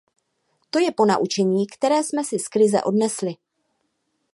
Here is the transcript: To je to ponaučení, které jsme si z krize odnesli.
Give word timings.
To 0.69 0.79
je 0.79 0.91
to 0.91 0.93
ponaučení, 0.97 1.67
které 1.67 2.03
jsme 2.03 2.23
si 2.23 2.39
z 2.39 2.47
krize 2.47 2.83
odnesli. 2.83 3.33